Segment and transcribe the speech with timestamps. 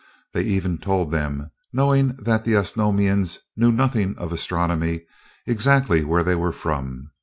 [0.33, 5.05] They even told them, knowing that the Osnomians knew nothing of astronomy,
[5.45, 7.11] exactly where they were from.